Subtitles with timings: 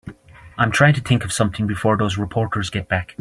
[0.57, 3.09] I'm trying to think of something before those reporters get back.